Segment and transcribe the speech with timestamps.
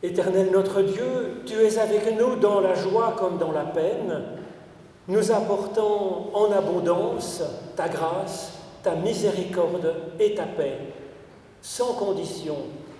[0.00, 4.22] Éternel notre Dieu, tu es avec nous dans la joie comme dans la peine,
[5.08, 7.42] nous apportant en abondance
[7.74, 8.52] ta grâce,
[8.84, 10.78] ta miséricorde et ta paix,
[11.60, 12.54] sans condition,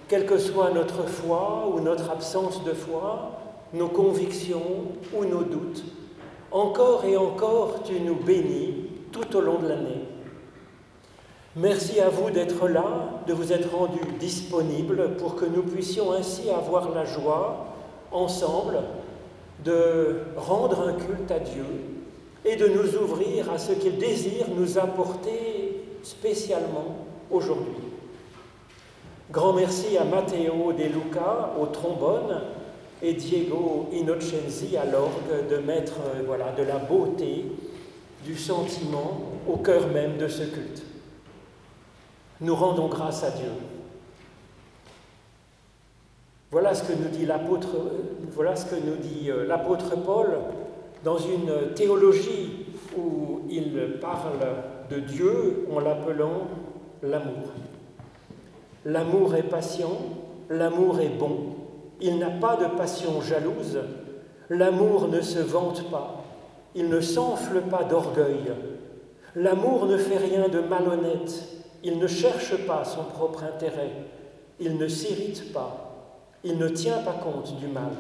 [0.09, 3.39] quelle que soit notre foi ou notre absence de foi,
[3.73, 5.85] nos convictions ou nos doutes.
[6.51, 10.05] Encore et encore, tu nous bénis tout au long de l'année.
[11.61, 16.51] Merci à vous d'être là, de vous être rendu disponible pour que nous puissions ainsi
[16.51, 17.75] avoir la joie,
[18.13, 18.79] ensemble,
[19.65, 21.65] de rendre un culte à Dieu
[22.45, 27.75] et de nous ouvrir à ce qu'il désire nous apporter spécialement aujourd'hui.
[29.33, 32.41] Grand merci à Matteo De Luca au trombone
[33.03, 37.47] et Diego Innocenzi à l'orgue de mettre voilà, de la beauté,
[38.25, 40.88] du sentiment au cœur même de ce culte.
[42.41, 43.51] Nous rendons grâce à Dieu.
[46.51, 47.09] Voilà ce que nous
[48.97, 50.39] dit euh, l'apôtre Paul
[51.05, 54.39] dans une théologie où il parle
[54.91, 56.49] de Dieu en l'appelant
[57.03, 57.53] l'amour.
[58.85, 59.99] L'amour est patient,
[60.49, 61.57] l'amour est bon,
[62.01, 63.81] il n'a pas de passion jalouse,
[64.49, 66.25] l'amour ne se vante pas,
[66.75, 68.53] il ne s'enfle pas d'orgueil,
[69.35, 73.91] l'amour ne fait rien de malhonnête, il ne cherche pas son propre intérêt,
[74.61, 75.89] il ne s'irrite pas,
[76.45, 77.93] il ne tient pas compte du mal.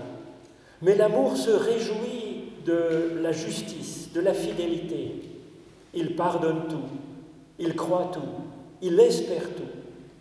[0.82, 5.22] Mais l'amour se réjouit de la justice, de la fidélité.
[5.94, 6.88] Il pardonne tout,
[7.58, 8.20] il croit tout,
[8.82, 9.62] il espère tout,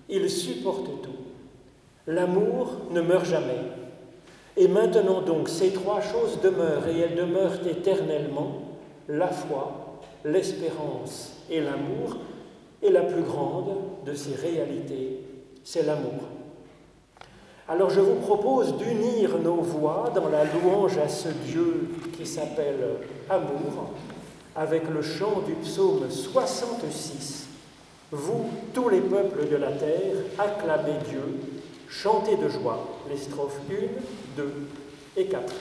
[0.09, 1.09] il supporte tout.
[2.07, 3.61] L'amour ne meurt jamais.
[4.55, 8.61] Et maintenant donc, ces trois choses demeurent et elles demeurent éternellement,
[9.07, 12.17] la foi, l'espérance et l'amour,
[12.81, 13.75] et la plus grande
[14.05, 15.19] de ces réalités,
[15.63, 16.23] c'est l'amour.
[17.69, 22.97] Alors je vous propose d'unir nos voix dans la louange à ce Dieu qui s'appelle
[23.29, 23.91] amour
[24.55, 27.47] avec le chant du psaume 66.
[28.11, 31.21] Vous, tous les peuples de la terre, acclamez Dieu,
[31.89, 33.73] chantez de joie les strophes 1,
[34.37, 34.53] 2
[35.17, 35.53] et 4.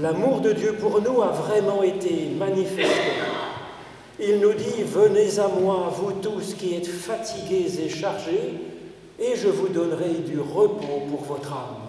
[0.00, 3.12] L'amour de Dieu pour nous a vraiment été manifesté.
[4.18, 8.54] Il nous dit, venez à moi, vous tous qui êtes fatigués et chargés,
[9.18, 11.88] et je vous donnerai du repos pour votre âme.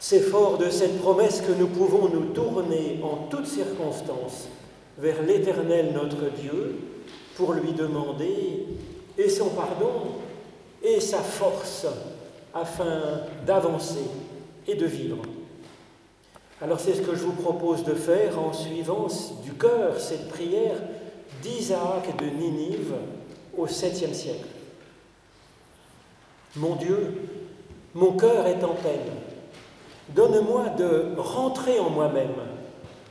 [0.00, 4.48] C'est fort de cette promesse que nous pouvons nous tourner en toutes circonstances
[4.96, 6.78] vers l'Éternel notre Dieu
[7.36, 8.64] pour lui demander
[9.18, 10.14] et son pardon
[10.82, 11.86] et sa force
[12.54, 14.04] afin d'avancer
[14.66, 15.18] et de vivre.
[16.62, 19.08] Alors c'est ce que je vous propose de faire en suivant
[19.44, 20.76] du cœur cette prière
[21.42, 22.94] d'Isaac de Ninive
[23.58, 24.48] au 7e siècle.
[26.56, 27.28] Mon Dieu,
[27.94, 29.12] mon cœur est en peine.
[30.14, 32.36] Donne-moi de rentrer en moi-même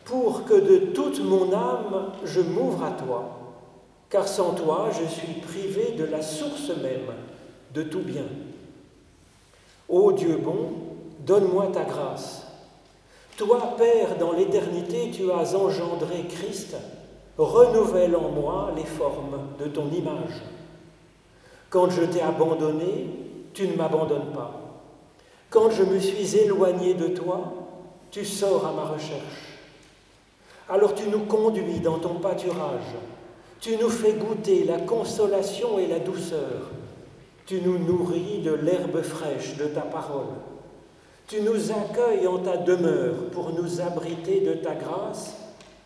[0.05, 3.37] pour que de toute mon âme je m'ouvre à toi,
[4.09, 7.13] car sans toi je suis privé de la source même
[7.75, 8.25] de tout bien.
[9.87, 10.69] Ô Dieu bon,
[11.19, 12.44] donne-moi ta grâce.
[13.37, 16.77] Toi, Père, dans l'éternité, tu as engendré Christ,
[17.37, 20.41] renouvelle en moi les formes de ton image.
[21.69, 23.09] Quand je t'ai abandonné,
[23.53, 24.61] tu ne m'abandonnes pas.
[25.49, 27.53] Quand je me suis éloigné de toi,
[28.09, 29.59] tu sors à ma recherche.
[30.69, 32.95] Alors tu nous conduis dans ton pâturage,
[33.59, 36.71] tu nous fais goûter la consolation et la douceur,
[37.45, 40.33] tu nous nourris de l'herbe fraîche de ta parole,
[41.27, 45.35] tu nous accueilles en ta demeure pour nous abriter de ta grâce,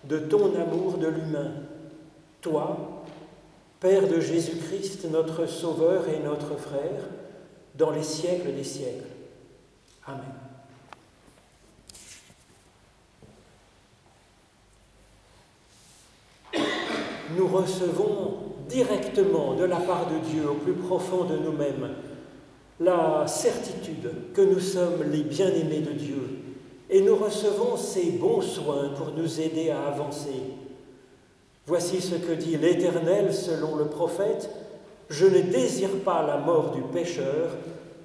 [0.03, 1.51] de ton amour de l'humain.
[2.41, 3.03] Toi,
[3.79, 7.03] Père de Jésus-Christ, notre Sauveur et notre frère,
[7.75, 9.07] dans les siècles des siècles.
[10.05, 10.49] Amen.
[17.39, 18.37] nous recevons
[18.67, 21.89] directement de la part de Dieu, au plus profond de nous-mêmes,
[22.79, 26.39] la certitude que nous sommes les bien-aimés de Dieu
[26.89, 30.41] et nous recevons ses bons soins pour nous aider à avancer.
[31.67, 34.49] Voici ce que dit l'Éternel selon le prophète,
[35.09, 37.57] Je ne désire pas la mort du pécheur,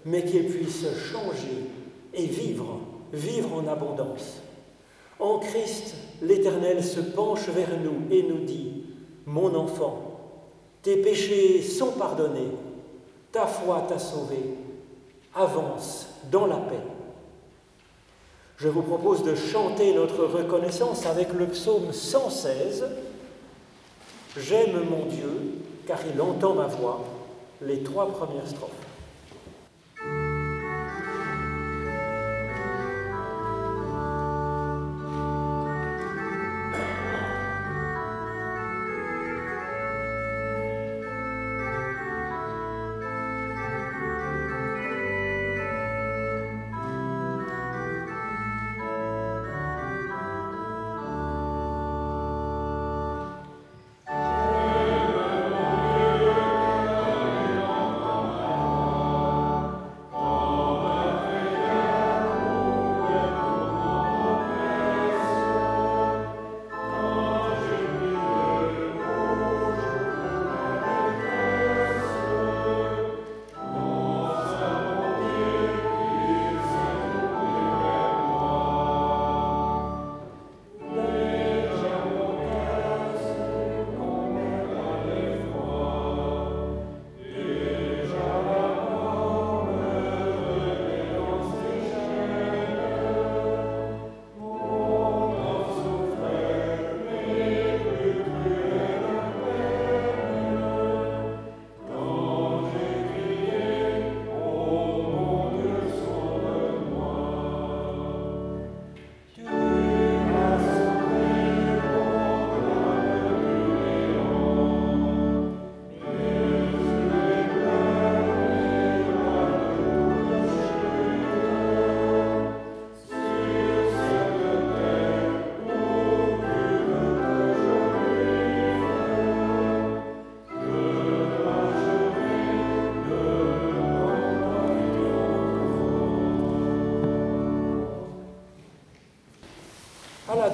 [0.06, 1.68] mais qu'il puisse changer
[2.14, 2.80] et vivre,
[3.12, 4.40] vivre en abondance.
[5.18, 8.84] En Christ, l'Éternel se penche vers nous et nous dit,
[9.26, 10.14] mon enfant,
[10.82, 12.50] tes péchés sont pardonnés,
[13.32, 14.54] ta foi t'a sauvé,
[15.34, 16.80] avance dans la paix.
[18.56, 22.84] Je vous propose de chanter notre reconnaissance avec le psaume 116.
[24.36, 27.04] J'aime mon Dieu car il entend ma voix,
[27.60, 28.83] les trois premières strophes.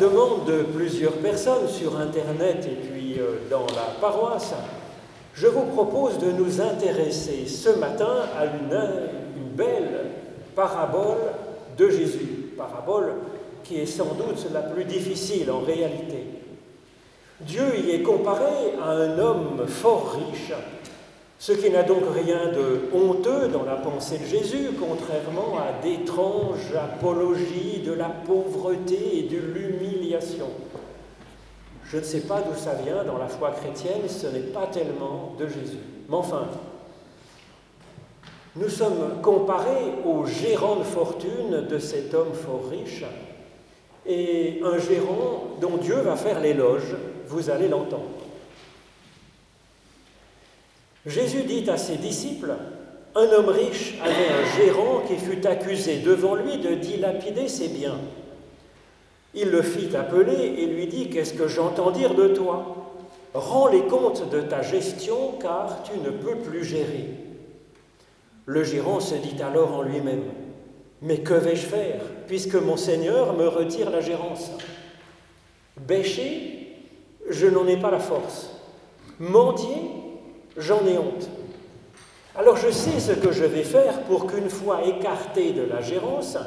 [0.00, 4.54] Demande de plusieurs personnes sur Internet et puis euh, dans la paroisse,
[5.34, 8.80] je vous propose de nous intéresser ce matin à une,
[9.36, 10.06] une belle
[10.56, 11.18] parabole
[11.76, 13.12] de Jésus, parabole
[13.62, 16.24] qui est sans doute la plus difficile en réalité.
[17.42, 20.52] Dieu y est comparé à un homme fort riche
[21.40, 26.74] ce qui n'a donc rien de honteux dans la pensée de Jésus, contrairement à d'étranges
[26.76, 30.48] apologies de la pauvreté et de l'humiliation.
[31.86, 35.34] Je ne sais pas d'où ça vient dans la foi chrétienne, ce n'est pas tellement
[35.38, 35.78] de Jésus.
[36.10, 36.46] Mais enfin,
[38.56, 43.04] Nous sommes comparés au gérant de fortune de cet homme fort riche
[44.04, 46.96] et un gérant dont Dieu va faire l'éloge,
[47.28, 48.19] vous allez l'entendre.
[51.06, 52.54] Jésus dit à ses disciples,
[53.14, 57.98] un homme riche avait un gérant qui fut accusé devant lui de dilapider ses biens.
[59.34, 62.76] Il le fit appeler et lui dit, Qu'est-ce que j'entends dire de toi?
[63.32, 67.06] Rends les comptes de ta gestion car tu ne peux plus gérer.
[68.46, 70.24] Le gérant se dit alors en lui-même,
[71.00, 74.50] Mais que vais-je faire puisque mon Seigneur me retire la gérance
[75.76, 76.76] Bêcher,
[77.28, 78.50] je n'en ai pas la force.
[79.18, 79.99] Mendier,
[80.60, 81.28] j'en ai honte.
[82.36, 86.38] Alors je sais ce que je vais faire pour qu'une fois écarté de la gérance,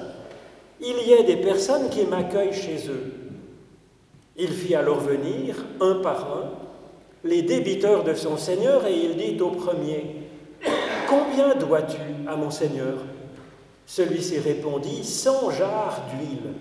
[0.79, 3.13] il y ait des personnes qui m'accueillent chez eux.
[4.37, 6.51] Il fit alors venir, un par un,
[7.23, 10.23] les débiteurs de son Seigneur et il dit au premier,
[11.07, 12.97] Combien dois-tu à mon Seigneur?
[13.85, 16.53] Celui-ci répondit, Cent jarres d'huile.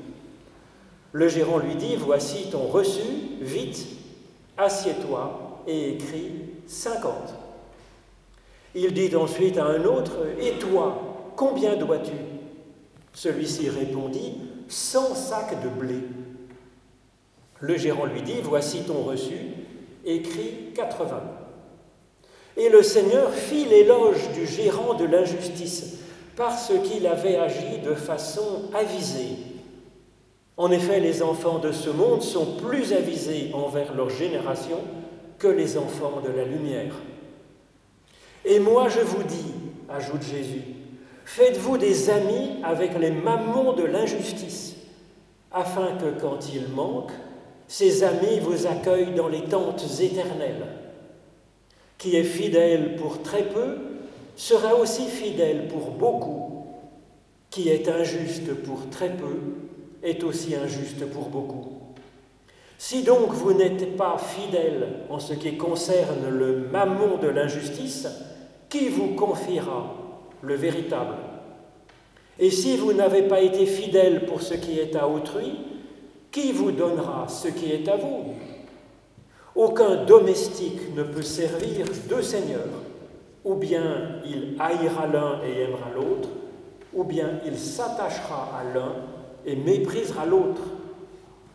[1.13, 3.03] Le gérant lui dit, Voici ton reçu,
[3.41, 3.87] vite,
[4.59, 6.33] assieds-toi et écris
[6.67, 7.35] cinquante.
[8.75, 12.13] Il dit ensuite à un autre, Et toi, combien dois-tu?
[13.13, 14.39] Celui-ci répondit,
[14.69, 15.97] Cent sacs de blé.
[17.61, 19.37] Le gérant lui dit, Voici ton reçu,
[20.05, 21.23] écrit 80.
[22.57, 25.99] Et le Seigneur fit l'éloge du gérant de l'injustice
[26.37, 29.37] parce qu'il avait agi de façon avisée.
[30.57, 34.79] En effet, les enfants de ce monde sont plus avisés envers leur génération
[35.39, 36.95] que les enfants de la lumière.
[38.45, 39.53] Et moi je vous dis,
[39.89, 40.63] ajoute Jésus,
[41.25, 44.77] faites-vous des amis avec les mammons de l'injustice,
[45.53, 47.13] afin que quand ils manquent,
[47.69, 50.67] ces amis vous accueillent dans les tentes éternelles.
[51.99, 53.79] Qui est fidèle pour très peu
[54.37, 56.67] sera aussi fidèle pour beaucoup.
[57.51, 59.39] Qui est injuste pour très peu
[60.03, 61.72] est aussi injuste pour beaucoup.
[62.85, 68.09] Si donc vous n'êtes pas fidèle en ce qui concerne le mammon de l'injustice,
[68.69, 69.95] qui vous confiera
[70.43, 71.15] le véritable?
[72.41, 75.61] Et si vous n'avez pas été fidèle pour ce qui est à autrui,
[76.33, 78.35] qui vous donnera ce qui est à vous?
[79.55, 82.83] Aucun domestique ne peut servir deux seigneurs.
[83.45, 86.31] Ou bien il haïra l'un et aimera l'autre,
[86.93, 88.93] ou bien il s'attachera à l'un
[89.47, 90.63] et méprisera l'autre.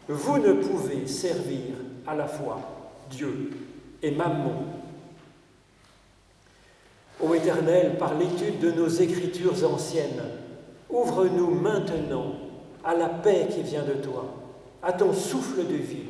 [0.08, 2.60] Vous ne pouvez servir à la fois
[3.10, 3.52] Dieu
[4.02, 4.66] et Mammon.
[7.22, 10.24] Ô Éternel, par l'étude de nos écritures anciennes,
[10.90, 12.36] ouvre-nous maintenant
[12.84, 14.34] à la paix qui vient de toi,
[14.82, 16.06] à ton souffle de vie,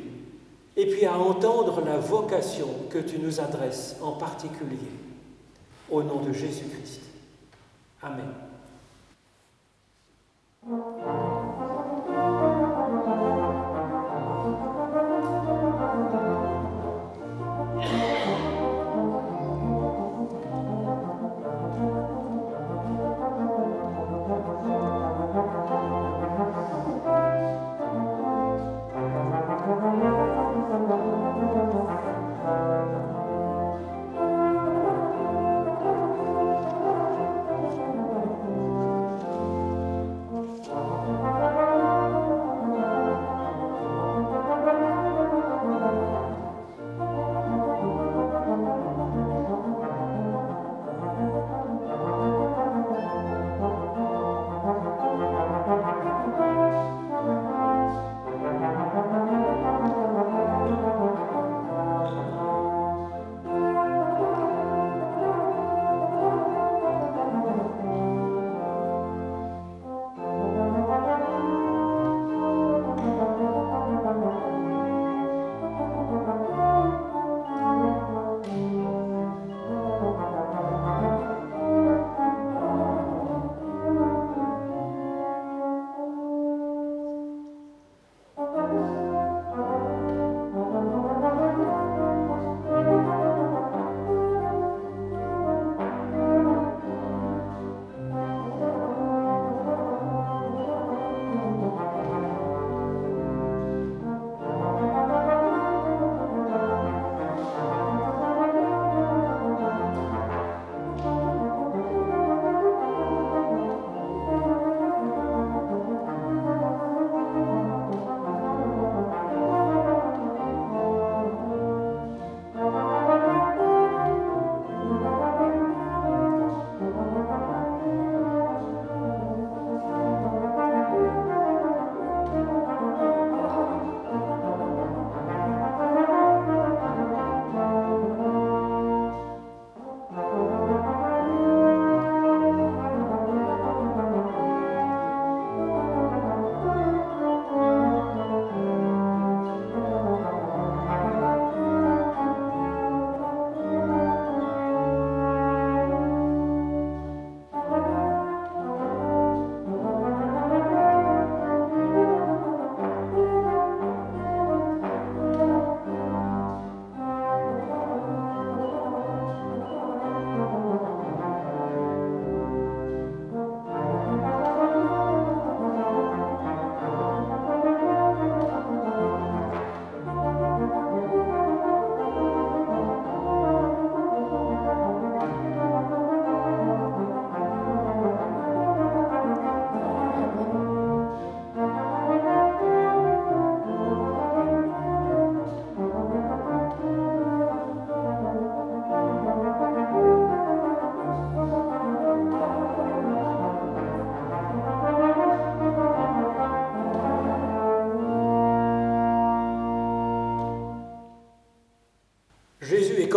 [0.76, 4.78] et puis à entendre la vocation que tu nous adresses en particulier.
[5.90, 7.00] Au nom de Jésus-Christ.
[8.02, 8.28] Amen.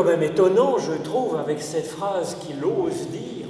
[0.03, 3.47] Même étonnant, je trouve, avec cette phrase qu'il ose dire,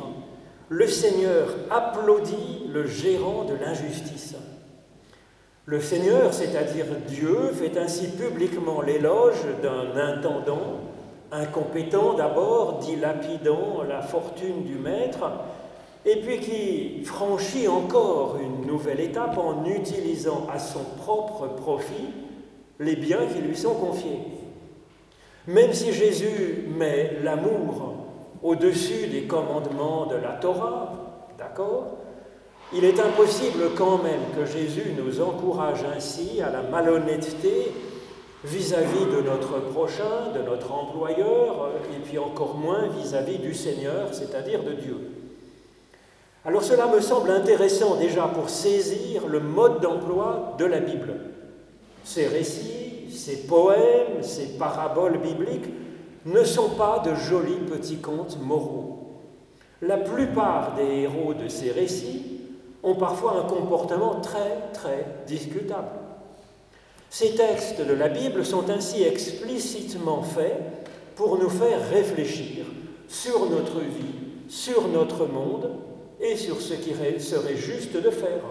[0.70, 4.36] le Seigneur applaudit le gérant de l'injustice.
[5.65, 10.79] Le Seigneur, c'est-à-dire Dieu, fait ainsi publiquement l'éloge d'un intendant
[11.31, 15.31] incompétent d'abord, dilapidant la fortune du maître,
[16.05, 22.10] et puis qui franchit encore une nouvelle étape en utilisant à son propre profit
[22.79, 24.20] les biens qui lui sont confiés.
[25.48, 27.95] Même si Jésus met l'amour
[28.43, 30.93] au-dessus des commandements de la Torah,
[31.38, 31.98] d'accord
[32.74, 37.72] Il est impossible quand même que Jésus nous encourage ainsi à la malhonnêteté
[38.44, 44.63] vis-à-vis de notre prochain, de notre employeur, et puis encore moins vis-à-vis du Seigneur, c'est-à-dire
[44.63, 44.98] de Dieu.
[46.44, 51.13] Alors cela me semble intéressant déjà pour saisir le mode d'emploi de la Bible.
[52.03, 52.91] Ces récits,
[53.24, 55.70] ces poèmes, ces paraboles bibliques
[56.25, 59.20] ne sont pas de jolis petits contes moraux.
[59.81, 62.40] La plupart des héros de ces récits
[62.81, 66.00] ont parfois un comportement très, très discutable.
[67.12, 70.57] Ces textes de la Bible sont ainsi explicitement faits
[71.16, 72.66] pour nous faire réfléchir
[73.07, 75.70] sur notre vie, sur notre monde
[76.20, 78.42] et sur ce qui serait juste de faire.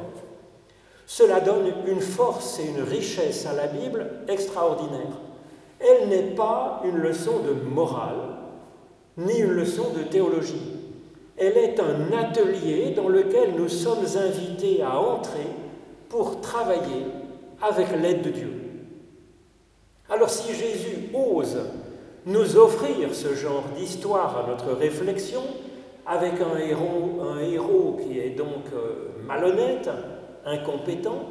[1.13, 5.19] Cela donne une force et une richesse à la Bible extraordinaire.
[5.81, 8.37] Elle n'est pas une leçon de morale,
[9.17, 10.73] ni une leçon de théologie.
[11.37, 15.49] Elle est un atelier dans lequel nous sommes invités à entrer
[16.09, 17.07] pour travailler
[17.61, 18.53] avec l'aide de Dieu.
[20.09, 21.59] Alors si Jésus ose
[22.25, 25.43] nous offrir ce genre d'histoire à notre réflexion,
[26.07, 29.91] avec un héros, un héros qui est donc euh, malhonnête,
[30.47, 31.29] incompétent,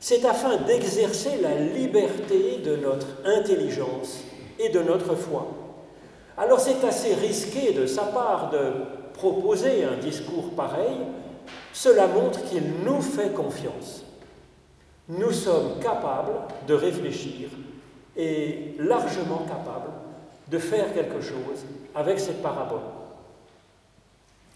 [0.00, 4.22] c'est afin d'exercer la liberté de notre intelligence
[4.58, 5.48] et de notre foi.
[6.36, 8.72] Alors c'est assez risqué de sa part de
[9.14, 10.98] proposer un discours pareil,
[11.72, 14.04] cela montre qu'il nous fait confiance.
[15.08, 16.32] Nous sommes capables
[16.66, 17.48] de réfléchir
[18.16, 19.92] et largement capables
[20.50, 22.80] de faire quelque chose avec cette parabole.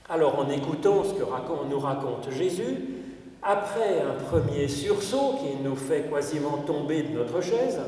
[0.08, 1.24] Alors en écoutant ce que
[1.70, 2.97] nous raconte Jésus,
[3.42, 7.78] après un premier sursaut qui nous fait quasiment tomber de notre chaise,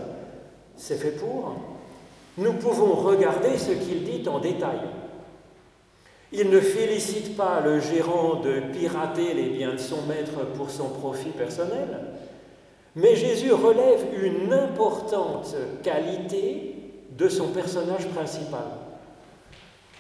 [0.77, 1.57] c'est fait pour,
[2.39, 4.81] nous pouvons regarder ce qu'il dit en détail.
[6.33, 10.89] Il ne félicite pas le gérant de pirater les biens de son maître pour son
[10.89, 11.89] profit personnel,
[12.95, 16.77] mais Jésus relève une importante qualité
[17.11, 18.67] de son personnage principal.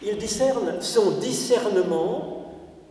[0.02, 2.39] Il discerne son discernement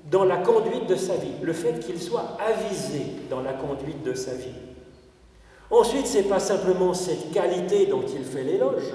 [0.09, 4.13] dans la conduite de sa vie, le fait qu'il soit avisé dans la conduite de
[4.13, 4.55] sa vie.
[5.69, 8.91] Ensuite, ce n'est pas simplement cette qualité dont il fait l'éloge,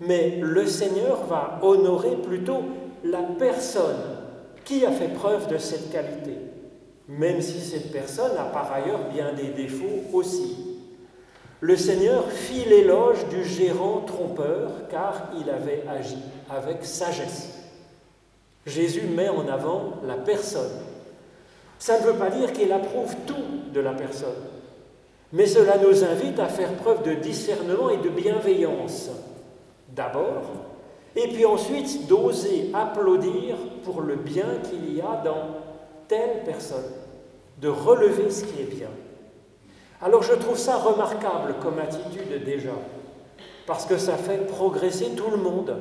[0.00, 2.62] mais le Seigneur va honorer plutôt
[3.02, 3.96] la personne
[4.64, 6.36] qui a fait preuve de cette qualité,
[7.08, 10.76] même si cette personne a par ailleurs bien des défauts aussi.
[11.60, 16.18] Le Seigneur fit l'éloge du gérant trompeur car il avait agi
[16.50, 17.55] avec sagesse.
[18.66, 20.80] Jésus met en avant la personne.
[21.78, 24.42] Ça ne veut pas dire qu'il approuve tout de la personne,
[25.32, 29.10] mais cela nous invite à faire preuve de discernement et de bienveillance,
[29.94, 30.42] d'abord,
[31.14, 35.58] et puis ensuite d'oser applaudir pour le bien qu'il y a dans
[36.08, 36.92] telle personne,
[37.60, 38.90] de relever ce qui est bien.
[40.02, 42.74] Alors je trouve ça remarquable comme attitude déjà,
[43.66, 45.76] parce que ça fait progresser tout le monde.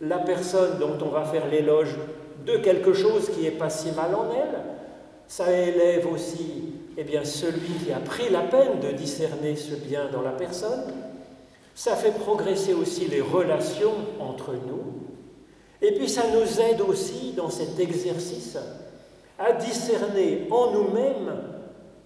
[0.00, 1.96] La personne dont on va faire l'éloge
[2.44, 4.60] de quelque chose qui n'est pas si mal en elle,
[5.26, 10.08] ça élève aussi eh bien, celui qui a pris la peine de discerner ce bien
[10.12, 10.84] dans la personne,
[11.74, 14.94] ça fait progresser aussi les relations entre nous,
[15.82, 18.56] et puis ça nous aide aussi dans cet exercice
[19.38, 21.34] à discerner en nous-mêmes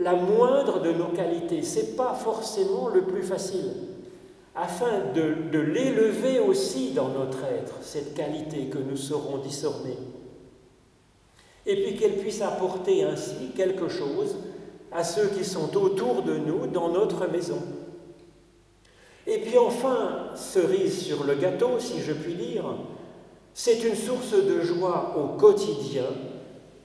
[0.01, 1.63] la moindre de nos qualités.
[1.63, 3.71] Ce n'est pas forcément le plus facile.
[4.55, 9.97] Afin de, l'élever aussi dans notre être, cette qualité que nous saurons discerner.
[11.67, 14.37] Et puis qu'elle puisse apporter ainsi quelque chose
[14.91, 17.63] à ceux qui sont autour de nous dans notre maison.
[19.27, 22.65] Et puis enfin, cerise sur le gâteau, si je puis dire,
[23.55, 26.07] c'est une source de joie au quotidien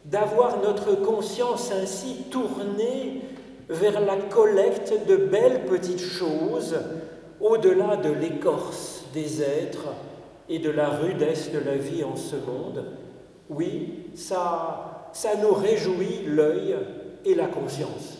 [0.05, 3.21] d'avoir notre conscience ainsi tournée
[3.69, 6.75] vers la collecte de belles petites choses
[7.39, 9.87] au-delà de l'écorce des êtres
[10.49, 12.85] et de la rudesse de la vie en ce monde.
[13.49, 16.75] Oui, ça, ça nous réjouit l'œil
[17.23, 18.19] et la conscience.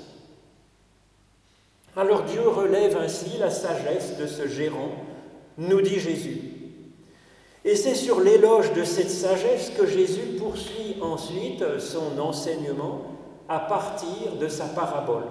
[1.97, 4.91] Alors Dieu relève ainsi la sagesse de ce gérant,
[5.57, 6.41] nous dit Jésus.
[7.63, 13.01] Et c'est sur l'éloge de cette sagesse que Jésus poursuit ensuite son enseignement
[13.47, 15.23] à partir de sa parabole.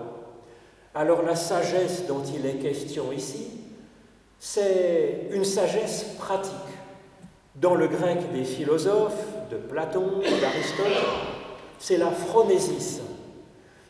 [0.95, 3.64] Alors la sagesse dont il est question ici,
[4.47, 6.53] c'est une sagesse pratique.
[7.55, 11.03] Dans le grec des philosophes, de Platon, d'Aristote,
[11.79, 13.01] c'est la phronésis.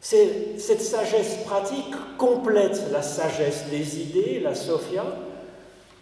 [0.00, 5.04] Cette sagesse pratique complète la sagesse des idées, la sophia.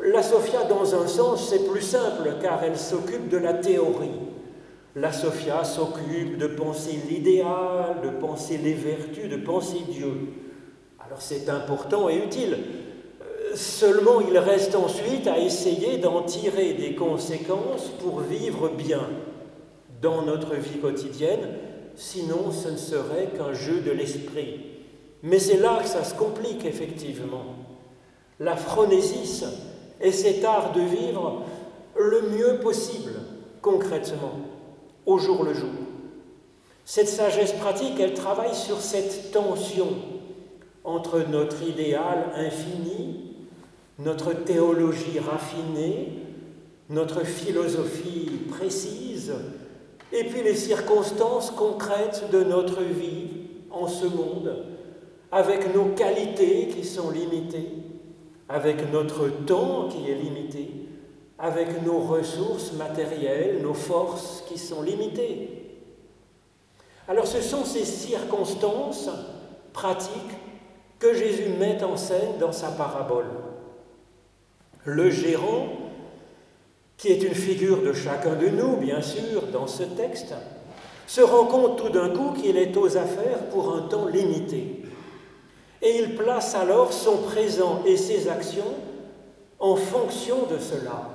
[0.00, 4.20] La sophia, dans un sens, c'est plus simple car elle s'occupe de la théorie.
[4.96, 10.12] La sophia s'occupe de penser l'idéal, de penser les vertus, de penser Dieu.
[11.00, 12.58] Alors c'est important et utile.
[13.54, 19.08] Seulement, il reste ensuite à essayer d'en tirer des conséquences pour vivre bien
[20.00, 21.48] dans notre vie quotidienne,
[21.94, 24.60] sinon ce ne serait qu'un jeu de l'esprit.
[25.22, 27.44] Mais c'est là que ça se complique effectivement.
[28.40, 29.44] La phronésis
[30.00, 31.42] est cet art de vivre
[31.96, 33.12] le mieux possible,
[33.60, 34.40] concrètement,
[35.06, 35.70] au jour le jour.
[36.84, 39.88] Cette sagesse pratique, elle travaille sur cette tension
[40.84, 43.31] entre notre idéal infini,
[44.04, 46.08] notre théologie raffinée,
[46.90, 49.32] notre philosophie précise,
[50.12, 53.28] et puis les circonstances concrètes de notre vie
[53.70, 54.66] en ce monde,
[55.30, 57.68] avec nos qualités qui sont limitées,
[58.48, 60.68] avec notre temps qui est limité,
[61.38, 65.48] avec nos ressources matérielles, nos forces qui sont limitées.
[67.08, 69.08] Alors ce sont ces circonstances
[69.72, 70.12] pratiques
[70.98, 73.26] que Jésus met en scène dans sa parabole.
[74.84, 75.68] Le gérant,
[76.96, 80.34] qui est une figure de chacun de nous, bien sûr, dans ce texte,
[81.06, 84.82] se rend compte tout d'un coup qu'il est aux affaires pour un temps limité.
[85.82, 88.74] Et il place alors son présent et ses actions
[89.58, 91.10] en fonction de cela.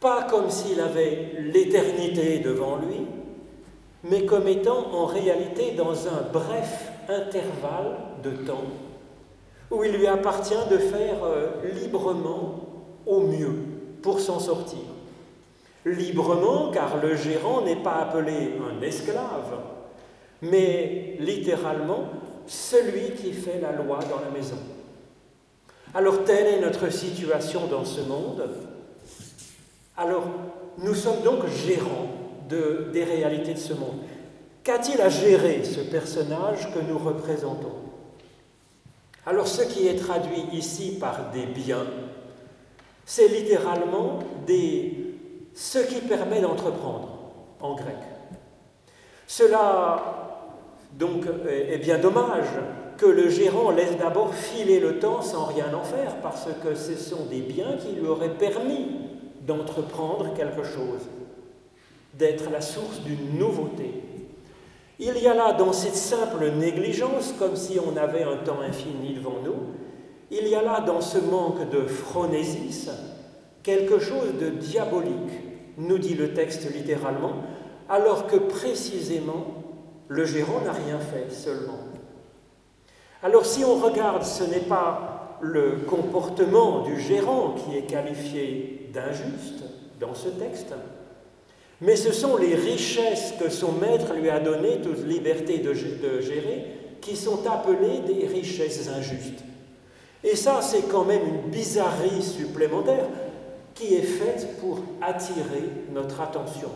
[0.00, 3.06] Pas comme s'il avait l'éternité devant lui,
[4.04, 8.64] mais comme étant en réalité dans un bref intervalle de temps
[9.72, 11.48] où il lui appartient de faire euh,
[11.82, 12.60] librement
[13.06, 13.54] au mieux
[14.02, 14.80] pour s'en sortir.
[15.86, 19.58] Librement, car le gérant n'est pas appelé un esclave,
[20.42, 22.04] mais littéralement
[22.46, 24.58] celui qui fait la loi dans la maison.
[25.94, 28.48] Alors telle est notre situation dans ce monde.
[29.96, 30.24] Alors
[30.78, 32.08] nous sommes donc gérants
[32.48, 34.00] de, des réalités de ce monde.
[34.62, 37.91] Qu'a-t-il à gérer ce personnage que nous représentons?
[39.24, 41.86] Alors ce qui est traduit ici par des biens,
[43.04, 45.14] c'est littéralement des,
[45.54, 47.08] ce qui permet d'entreprendre
[47.60, 47.96] en grec.
[49.26, 50.48] Cela
[51.48, 52.48] est bien dommage
[52.98, 56.96] que le gérant laisse d'abord filer le temps sans rien en faire, parce que ce
[56.96, 58.86] sont des biens qui lui auraient permis
[59.40, 61.08] d'entreprendre quelque chose,
[62.14, 64.02] d'être la source d'une nouveauté.
[65.04, 69.14] Il y a là, dans cette simple négligence, comme si on avait un temps infini
[69.14, 69.74] devant nous,
[70.30, 72.88] il y a là, dans ce manque de phronésis,
[73.64, 77.32] quelque chose de diabolique, nous dit le texte littéralement,
[77.88, 79.46] alors que précisément,
[80.06, 81.80] le gérant n'a rien fait seulement.
[83.24, 89.64] Alors si on regarde, ce n'est pas le comportement du gérant qui est qualifié d'injuste
[89.98, 90.74] dans ce texte,
[91.82, 96.66] mais ce sont les richesses que son maître lui a données, toute liberté de, gérer,
[97.00, 99.42] qui sont appelées des richesses injustes.
[100.22, 103.06] Et ça, c'est quand même une bizarrerie supplémentaire
[103.74, 106.70] qui est faite pour attirer notre attention.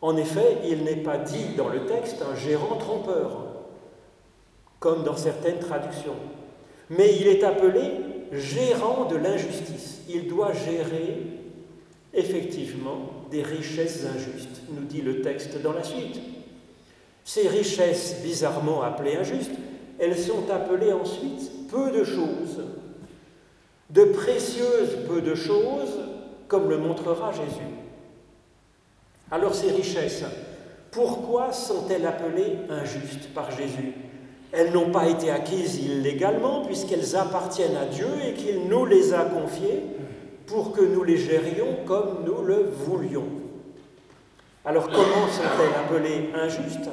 [0.00, 3.44] En effet, il n'est pas dit dans le texte un gérant trompeur,
[4.78, 6.16] comme dans certaines traductions,
[6.88, 7.90] mais il est appelé
[8.32, 10.00] gérant de l'injustice.
[10.08, 11.36] Il doit gérer
[12.16, 16.20] effectivement des richesses injustes, nous dit le texte dans la suite.
[17.24, 19.54] Ces richesses bizarrement appelées injustes,
[19.98, 22.62] elles sont appelées ensuite peu de choses,
[23.90, 26.00] de précieuses peu de choses,
[26.48, 27.74] comme le montrera Jésus.
[29.30, 30.24] Alors ces richesses,
[30.90, 33.92] pourquoi sont-elles appelées injustes par Jésus?
[34.52, 39.24] Elles n'ont pas été acquises illégalement puisqu'elles appartiennent à Dieu et qu'il nous les a
[39.24, 39.82] confiées
[40.46, 43.26] pour que nous les gérions comme nous le voulions.
[44.64, 46.90] Alors comment sont-elles appelées injustes?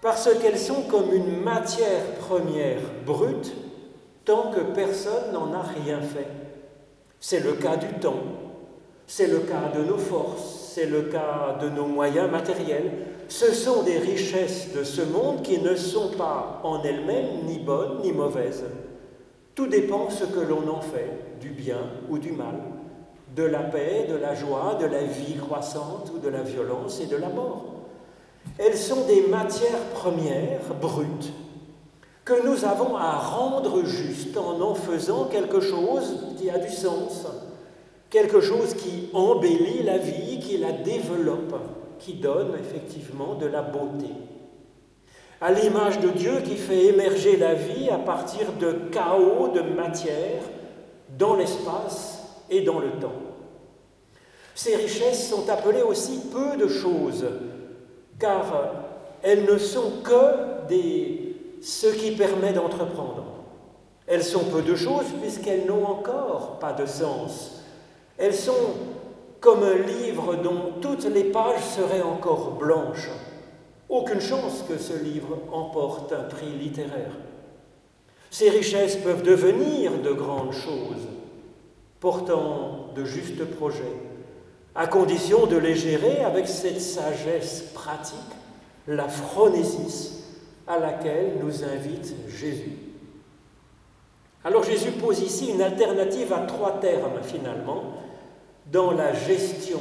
[0.00, 3.52] Parce qu'elles sont comme une matière première brute
[4.24, 6.28] tant que personne n'en a rien fait.
[7.20, 8.22] C'est le cas du temps,
[9.06, 12.90] c'est le cas de nos forces, c'est le cas de nos moyens matériels.
[13.28, 18.00] Ce sont des richesses de ce monde qui ne sont pas en elles-mêmes ni bonnes
[18.02, 18.64] ni mauvaises.
[19.54, 22.58] Tout dépend ce que l'on en fait, du bien ou du mal,
[23.36, 27.06] de la paix, de la joie, de la vie croissante ou de la violence et
[27.06, 27.64] de la mort.
[28.58, 31.32] Elles sont des matières premières brutes
[32.24, 37.26] que nous avons à rendre juste en en faisant quelque chose qui a du sens,
[38.10, 41.54] quelque chose qui embellit la vie, qui la développe,
[41.98, 44.12] qui donne effectivement de la beauté.
[45.42, 50.40] À l'image de Dieu qui fait émerger la vie à partir de chaos de matière
[51.18, 53.10] dans l'espace et dans le temps.
[54.54, 57.26] Ces richesses sont appelées aussi peu de choses,
[58.20, 58.44] car
[59.20, 63.24] elles ne sont que des, ce qui permet d'entreprendre.
[64.06, 67.64] Elles sont peu de choses puisqu'elles n'ont encore pas de sens.
[68.16, 68.76] Elles sont
[69.40, 73.10] comme un livre dont toutes les pages seraient encore blanches.
[73.92, 77.12] Aucune chance que ce livre emporte un prix littéraire.
[78.30, 81.06] Ces richesses peuvent devenir de grandes choses,
[82.00, 84.00] portant de justes projets,
[84.74, 88.16] à condition de les gérer avec cette sagesse pratique,
[88.88, 90.24] la phronésis,
[90.66, 92.78] à laquelle nous invite Jésus.
[94.42, 97.92] Alors Jésus pose ici une alternative à trois termes finalement
[98.72, 99.80] dans la gestion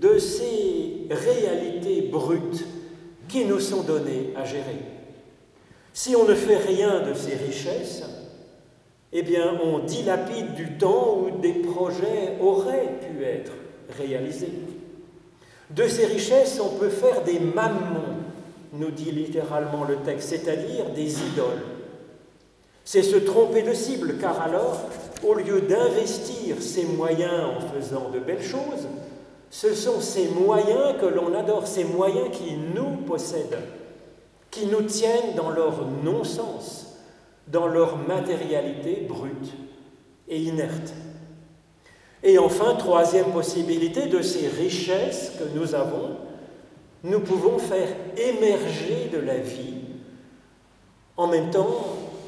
[0.00, 2.64] de ces réalités brutes
[3.28, 4.80] qui nous sont données à gérer.
[5.92, 8.02] Si on ne fait rien de ces richesses,
[9.12, 13.52] eh bien on dilapide du temps où des projets auraient pu être
[13.98, 14.52] réalisés.
[15.70, 18.14] De ces richesses, on peut faire des mammons,
[18.72, 21.64] nous dit littéralement le texte, c'est-à-dire des idoles.
[22.84, 24.82] C'est se tromper de cible, car alors,
[25.24, 28.86] au lieu d'investir ces moyens en faisant de belles choses,
[29.50, 33.58] ce sont ces moyens que l'on adore, ces moyens qui nous possèdent,
[34.50, 36.98] qui nous tiennent dans leur non-sens,
[37.48, 39.52] dans leur matérialité brute
[40.28, 40.92] et inerte.
[42.22, 46.16] Et enfin, troisième possibilité, de ces richesses que nous avons,
[47.04, 49.74] nous pouvons faire émerger de la vie.
[51.16, 51.84] En même temps,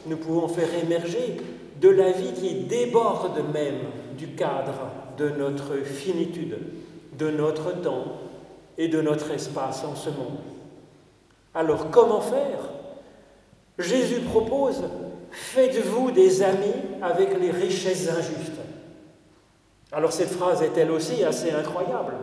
[0.07, 1.37] nous pouvons faire émerger
[1.81, 3.81] de la vie qui déborde même
[4.17, 6.59] du cadre de notre finitude,
[7.19, 8.05] de notre temps
[8.77, 10.39] et de notre espace en ce monde.
[11.55, 12.61] Alors comment faire?
[13.79, 14.83] Jésus propose,
[15.31, 18.61] faites-vous des amis avec les richesses injustes.
[19.93, 22.15] Alors cette phrase est elle aussi assez incroyable.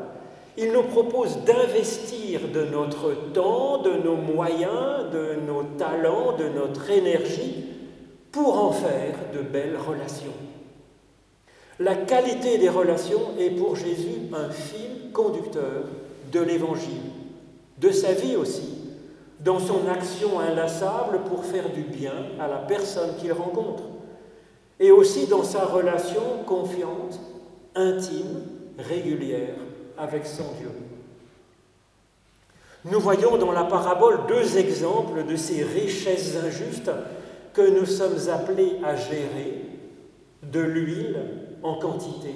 [0.57, 6.89] Il nous propose d'investir de notre temps, de nos moyens, de nos talents, de notre
[6.89, 7.65] énergie
[8.31, 10.33] pour en faire de belles relations.
[11.79, 15.83] La qualité des relations est pour Jésus un fil conducteur
[16.31, 17.11] de l'Évangile,
[17.79, 18.75] de sa vie aussi,
[19.41, 23.83] dans son action inlassable pour faire du bien à la personne qu'il rencontre,
[24.79, 27.19] et aussi dans sa relation confiante
[27.75, 28.43] intime,
[28.79, 29.55] régulière
[29.97, 30.71] avec son Dieu.
[32.85, 36.91] Nous voyons dans la parabole deux exemples de ces richesses injustes
[37.53, 39.61] que nous sommes appelés à gérer,
[40.43, 42.33] de l'huile en quantité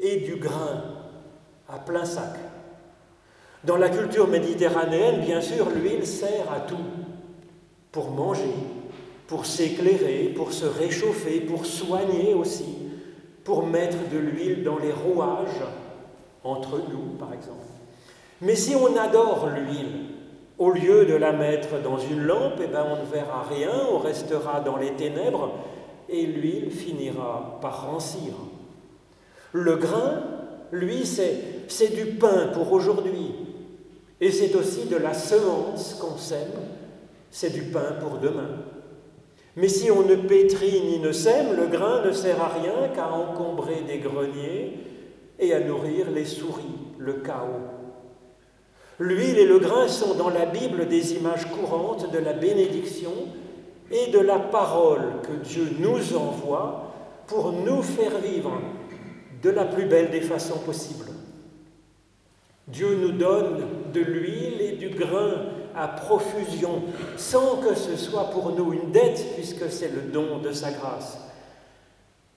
[0.00, 0.82] et du grain
[1.68, 2.34] à plein sac.
[3.64, 6.76] Dans la culture méditerranéenne, bien sûr, l'huile sert à tout,
[7.92, 8.54] pour manger,
[9.26, 12.78] pour s'éclairer, pour se réchauffer, pour soigner aussi,
[13.44, 15.64] pour mettre de l'huile dans les rouages,
[16.44, 17.58] entre nous par exemple.
[18.40, 20.06] Mais si on adore l'huile,
[20.58, 23.98] au lieu de la mettre dans une lampe, eh ben on ne verra rien, on
[23.98, 25.50] restera dans les ténèbres
[26.08, 28.32] et l'huile finira par rancir.
[29.52, 30.22] Le grain,
[30.72, 33.34] lui, c'est du pain pour aujourd'hui.
[34.20, 36.52] Et c'est aussi de la semence qu'on sème,
[37.30, 38.48] c'est du pain pour demain.
[39.56, 43.10] Mais si on ne pétrit ni ne sème, le grain ne sert à rien qu'à
[43.10, 44.74] encombrer des greniers
[45.38, 46.64] et à nourrir les souris,
[46.98, 47.62] le chaos.
[48.98, 53.12] L'huile et le grain sont dans la Bible des images courantes de la bénédiction
[53.90, 56.92] et de la parole que Dieu nous envoie
[57.26, 58.52] pour nous faire vivre
[59.42, 61.06] de la plus belle des façons possibles.
[62.68, 65.46] Dieu nous donne de l'huile et du grain
[65.76, 66.82] à profusion,
[67.16, 71.18] sans que ce soit pour nous une dette, puisque c'est le don de sa grâce.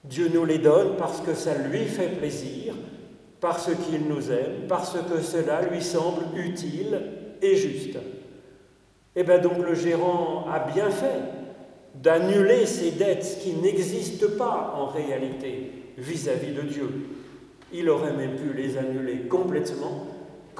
[0.04, 2.74] Dieu nous les donne parce que ça lui fait plaisir,
[3.40, 7.00] parce qu'il nous aime, parce que cela lui semble utile
[7.42, 7.96] et juste.
[9.16, 11.39] Et eh bien donc le gérant a bien fait
[11.94, 16.90] d'annuler ces dettes qui n'existent pas en réalité vis-à-vis -vis de Dieu.
[17.72, 20.06] Il aurait même pu les annuler complètement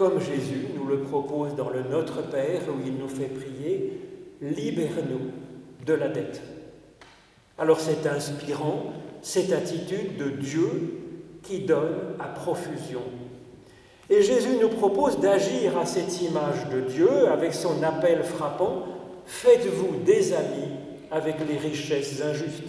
[0.01, 4.01] comme Jésus nous le propose dans le Notre Père où il nous fait prier,
[4.41, 5.31] libère-nous
[5.85, 6.41] de la dette.
[7.59, 11.03] Alors c'est inspirant, cette attitude de Dieu
[11.43, 13.03] qui donne à profusion.
[14.09, 18.87] Et Jésus nous propose d'agir à cette image de Dieu avec son appel frappant,
[19.27, 20.80] Faites-vous des amis
[21.11, 22.69] avec les richesses injustes.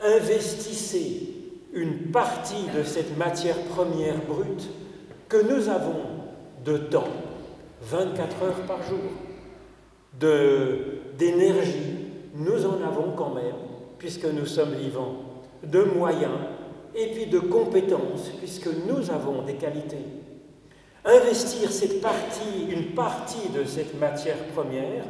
[0.00, 1.34] Investissez
[1.72, 4.68] une partie de cette matière première brute
[5.28, 6.02] que nous avons
[6.64, 7.08] de temps,
[7.82, 8.98] 24 heures par jour,
[11.18, 11.96] d'énergie,
[12.34, 13.54] nous en avons quand même,
[13.98, 15.16] puisque nous sommes vivants,
[15.62, 16.32] de moyens
[16.94, 20.21] et puis de compétences, puisque nous avons des qualités.
[21.04, 25.02] Investir cette partie, une partie de cette matière première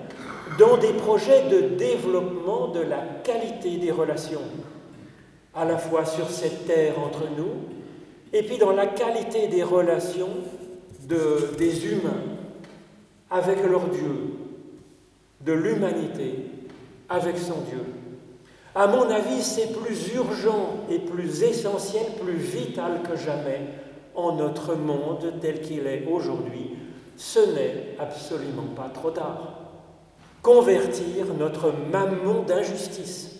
[0.58, 4.40] dans des projets de développement de la qualité des relations,
[5.54, 7.52] à la fois sur cette terre entre nous,
[8.32, 10.30] et puis dans la qualité des relations
[11.06, 12.22] de, des humains
[13.30, 14.38] avec leur Dieu,
[15.42, 16.46] de l'humanité
[17.10, 17.84] avec son Dieu.
[18.74, 23.60] À mon avis, c'est plus urgent et plus essentiel, plus vital que jamais
[24.14, 26.76] en notre monde tel qu'il est aujourd'hui.
[27.16, 29.54] Ce n'est absolument pas trop tard.
[30.42, 33.36] Convertir notre mammon d'injustice,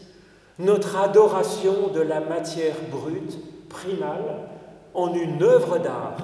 [0.59, 4.49] notre adoration de la matière brute, primale,
[4.95, 6.17] en une œuvre d'art,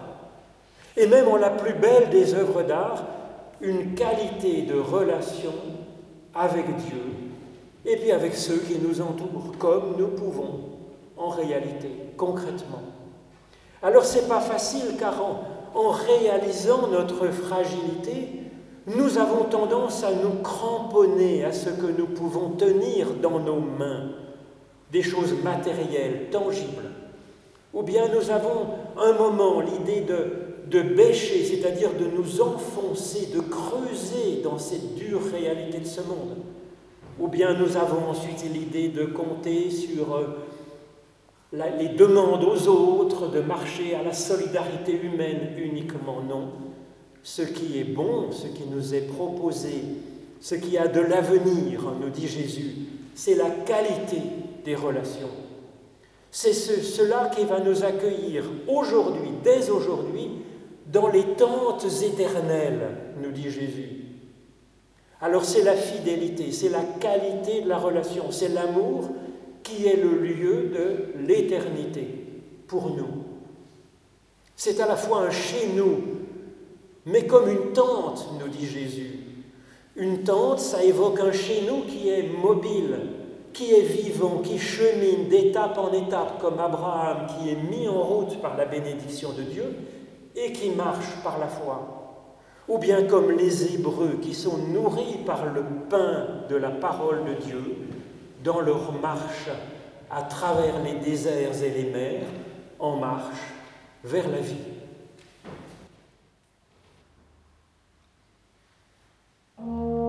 [0.97, 3.05] et même en la plus belle des œuvres d'art,
[3.61, 5.53] une qualité de relation
[6.35, 7.03] avec Dieu
[7.85, 10.61] et puis avec ceux qui nous entourent, comme nous pouvons
[11.17, 12.83] en réalité, concrètement.
[13.83, 15.15] Alors c'est pas facile car
[15.75, 18.29] en, réalisant notre fragilité,
[18.87, 24.11] nous avons tendance à nous cramponner à ce que nous pouvons tenir dans nos mains,
[24.91, 26.91] des choses matérielles, tangibles.
[27.75, 28.67] Ou bien nous avons
[28.99, 35.23] un moment l'idée de de bêcher, c'est-à-dire de nous enfoncer, de creuser dans cette dure
[35.33, 36.37] réalité de ce monde.
[37.19, 40.15] Ou bien nous avons ensuite l'idée de compter sur
[41.53, 46.21] les demandes aux autres, de marcher à la solidarité humaine uniquement.
[46.27, 46.51] Non.
[47.23, 49.83] Ce qui est bon, ce qui nous est proposé,
[50.41, 52.75] ce qui a de l'avenir, nous dit Jésus,
[53.15, 54.23] c'est la qualité
[54.65, 55.31] des relations.
[56.31, 60.31] C'est cela qui va nous accueillir aujourd'hui, dès aujourd'hui,
[60.93, 64.05] dans les tentes éternelles, nous dit Jésus.
[65.21, 69.09] Alors c'est la fidélité, c'est la qualité de la relation, c'est l'amour
[69.69, 72.07] qui est le lieu de l'éternité
[72.67, 73.25] pour nous.
[74.57, 75.99] C'est à la fois un chez nous,
[77.07, 79.21] mais comme une tente, nous dit Jésus.
[79.97, 82.99] Une tente, ça évoque un chez nous qui est mobile,
[83.53, 88.41] qui est vivant, qui chemine d'étape en étape, comme Abraham, qui est mis en route
[88.41, 89.75] par la bénédiction de Dieu,
[90.37, 92.25] et qui marchent par la foi,
[92.69, 97.45] ou bien comme les Hébreux qui sont nourris par le pain de la parole de
[97.45, 97.63] Dieu
[98.43, 99.49] dans leur marche
[100.11, 102.27] à travers les déserts et les mers,
[102.79, 103.37] en marche
[104.05, 104.57] vers la vie.
[109.61, 110.08] Oh.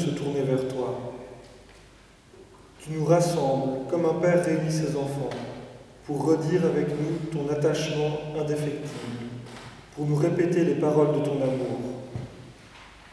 [0.00, 1.12] Se tourner vers toi.
[2.82, 5.30] Tu nous rassembles comme un père réunit ses enfants
[6.04, 9.28] pour redire avec nous ton attachement indéfectible,
[9.94, 11.78] pour nous répéter les paroles de ton amour.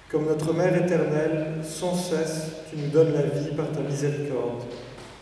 [0.10, 4.64] Comme notre Mère éternelle, sans cesse, tu nous donnes la vie par ta miséricorde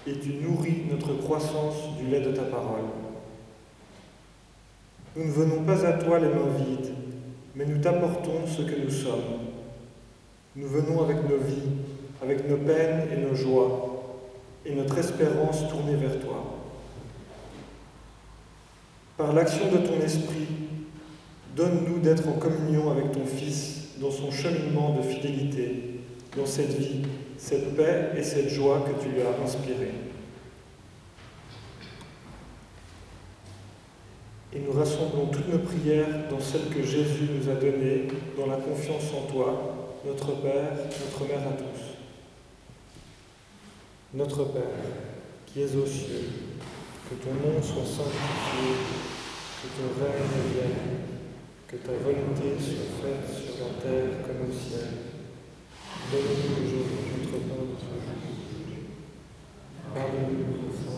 [0.05, 2.85] et tu nourris notre croissance du lait de ta parole.
[5.15, 6.93] Nous ne venons pas à toi les mains vides,
[7.55, 9.54] mais nous t'apportons ce que nous sommes.
[10.55, 11.69] Nous venons avec nos vies,
[12.21, 14.21] avec nos peines et nos joies,
[14.65, 16.61] et notre espérance tournée vers toi.
[19.17, 20.47] Par l'action de ton esprit,
[21.57, 25.99] donne-nous d'être en communion avec ton Fils dans son cheminement de fidélité,
[26.37, 27.01] dans cette vie,
[27.37, 29.91] cette paix et cette joie que tu lui as inspirée.
[34.53, 38.55] Et nous rassemblons toutes nos prières dans celles que Jésus nous a données, dans la
[38.55, 39.74] confiance en toi,
[40.05, 41.97] notre Père, notre Mère à tous.
[44.13, 44.61] Notre Père,
[45.45, 46.29] qui es aux cieux,
[47.09, 48.75] que ton nom soit sanctifié,
[49.61, 50.95] que ton règne vienne,
[51.67, 54.89] que ta volonté soit faite sur la terre comme au ciel.
[56.11, 58.25] Donne-nous aujourd'hui notre pain de ce jour.
[59.93, 60.94] Pardonne-nous nos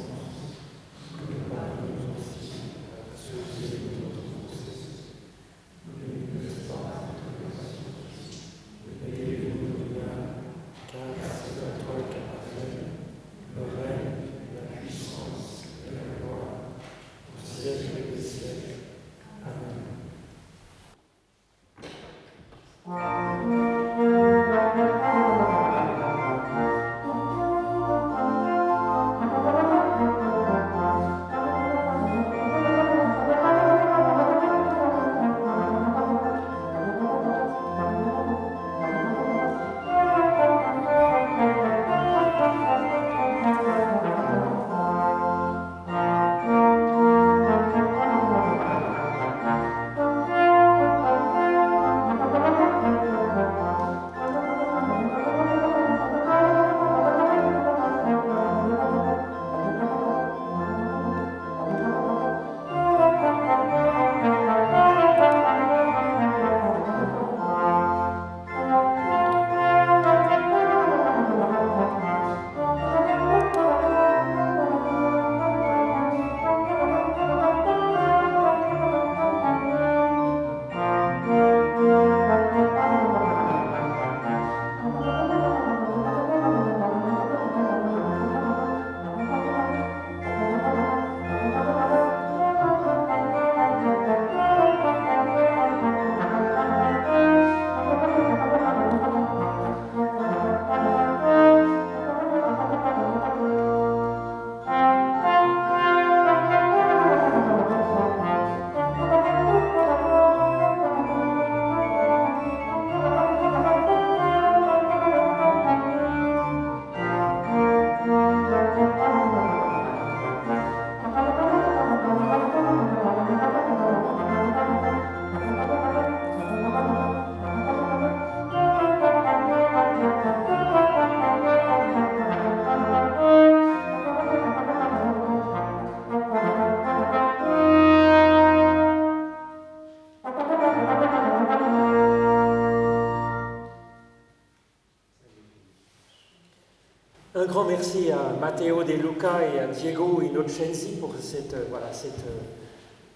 [148.39, 152.43] Matteo De Luca et à Diego Innocenzi pour cette, euh, voilà, cette, euh,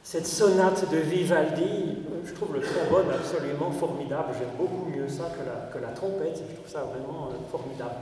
[0.04, 1.98] cette sonate de Vivaldi.
[2.26, 4.30] Je trouve le trombone absolument formidable.
[4.38, 6.42] J'aime beaucoup mieux ça que la, que la trompette.
[6.50, 7.96] Je trouve ça vraiment euh, formidable.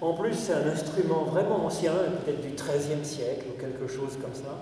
[0.00, 1.92] En plus, c'est un instrument vraiment ancien,
[2.24, 4.58] peut-être du XIIIe siècle ou quelque chose comme ça.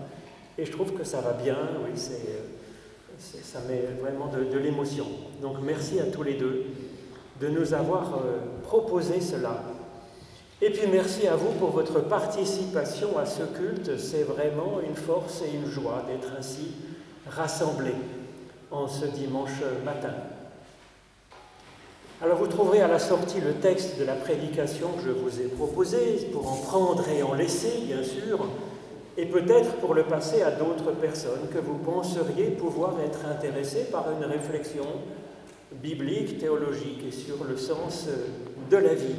[0.58, 1.56] Et je trouve que ça va bien.
[1.84, 5.06] Oui, c'est, ça met vraiment de, l'émotion.
[5.40, 6.64] Donc merci à tous les deux
[7.40, 8.18] de nous avoir
[8.62, 9.62] proposé cela.
[10.62, 13.98] Et puis merci à vous pour votre participation à ce culte.
[13.98, 16.72] C'est vraiment une force et une joie d'être ainsi
[17.26, 17.94] rassemblés
[18.70, 20.12] en ce dimanche matin.
[22.22, 25.44] Alors vous trouverez à la sortie le texte de la prédication que je vous ai
[25.44, 28.46] proposé pour en prendre et en laisser, bien sûr,
[29.16, 34.08] et peut-être pour le passer à d'autres personnes que vous penseriez pouvoir être intéressées par
[34.10, 34.84] une réflexion
[35.72, 38.08] biblique, théologique et sur le sens
[38.70, 39.16] de la vie.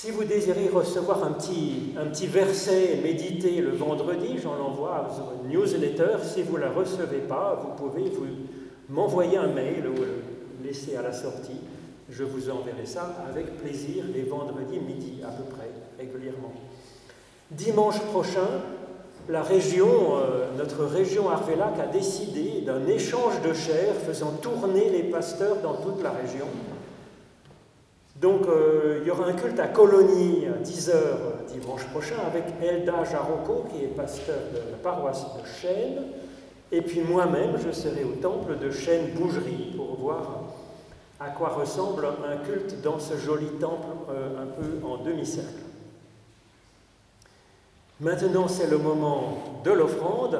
[0.00, 5.02] Si vous désirez recevoir un petit, un petit verset médité le vendredi, j'en envoie à
[5.02, 6.18] votre newsletter.
[6.22, 8.26] Si vous ne la recevez pas, vous pouvez vous
[8.88, 10.22] m'envoyer un mail ou le
[10.62, 11.60] laisser à la sortie.
[12.08, 16.52] Je vous enverrai ça avec plaisir les vendredis midi à peu près, régulièrement.
[17.50, 18.46] Dimanche prochain,
[19.28, 25.02] la région, euh, notre région Arvélac a décidé d'un échange de chair faisant tourner les
[25.02, 26.46] pasteurs dans toute la région.
[28.20, 30.92] Donc euh, il y aura un culte à Colonie à 10h
[31.52, 36.02] dimanche prochain avec Elda Jarocco qui est pasteur de la paroisse de Chêne.
[36.72, 40.42] Et puis moi-même, je serai au temple de Chêne-Bougerie pour voir
[41.20, 45.62] à quoi ressemble un culte dans ce joli temple euh, un peu en demi-cercle.
[48.00, 50.38] Maintenant, c'est le moment de l'offrande.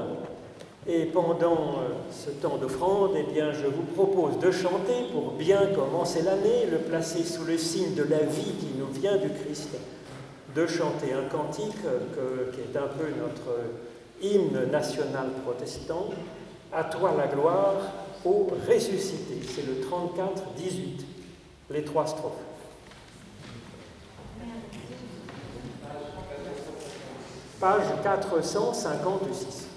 [0.91, 5.67] Et pendant euh, ce temps d'offrande, eh bien, je vous propose de chanter pour bien
[5.75, 9.77] commencer l'année, le placer sous le signe de la vie qui nous vient du Christ,
[10.55, 13.53] de chanter un cantique euh, qui est un peu notre
[14.23, 16.09] hymne national protestant,
[16.73, 17.77] À toi la gloire,
[18.25, 19.41] ô ressuscité.
[19.47, 21.05] C'est le 34-18,
[21.71, 22.33] les trois strophes.
[27.61, 29.68] Page 456.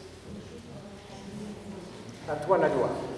[2.32, 3.11] À toi la gloire.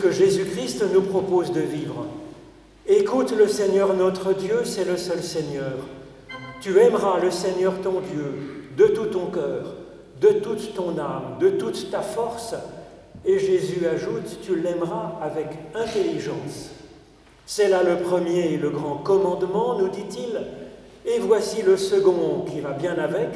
[0.00, 2.06] Que Jésus-Christ nous propose de vivre.
[2.86, 5.76] Écoute le Seigneur notre Dieu, c'est le seul Seigneur.
[6.60, 9.74] Tu aimeras le Seigneur ton Dieu de tout ton cœur,
[10.20, 12.54] de toute ton âme, de toute ta force.
[13.24, 16.70] Et Jésus ajoute, tu l'aimeras avec intelligence.
[17.44, 20.40] C'est là le premier et le grand commandement, nous dit-il.
[21.04, 23.30] Et voici le second qui va bien avec,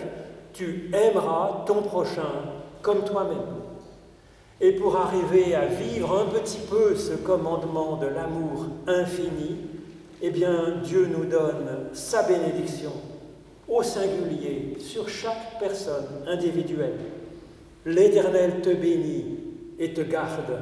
[0.52, 2.22] tu aimeras ton prochain
[2.82, 3.63] comme toi-même.
[4.60, 9.56] Et pour arriver à vivre un petit peu ce commandement de l'amour infini,
[10.22, 12.92] eh bien Dieu nous donne sa bénédiction
[13.68, 16.98] au singulier sur chaque personne individuelle.
[17.84, 19.38] L'Éternel te bénit
[19.78, 20.60] et te garde.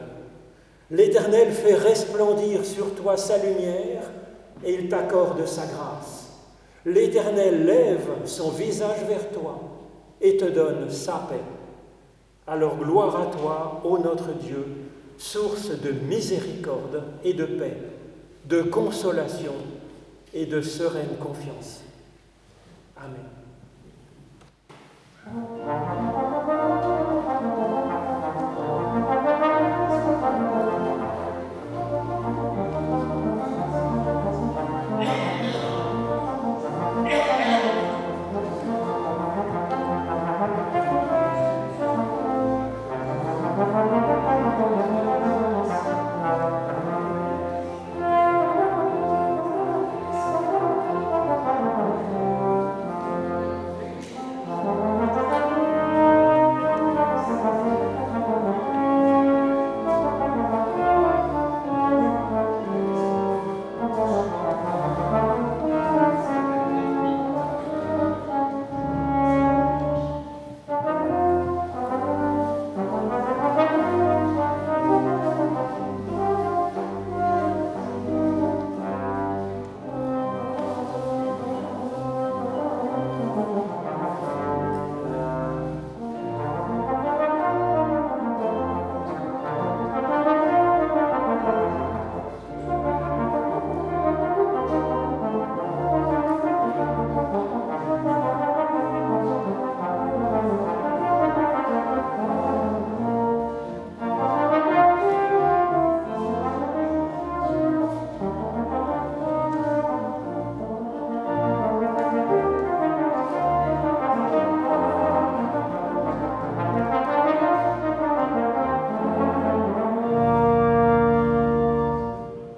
[0.91, 4.11] L'Éternel fait resplendir sur toi sa lumière
[4.65, 6.31] et il t'accorde sa grâce.
[6.85, 9.61] L'Éternel lève son visage vers toi
[10.21, 11.62] et te donne sa paix.
[12.47, 14.67] Alors gloire à toi, ô notre Dieu,
[15.17, 17.77] source de miséricorde et de paix,
[18.47, 19.55] de consolation
[20.35, 21.83] et de sereine confiance.
[22.97, 23.29] Amen.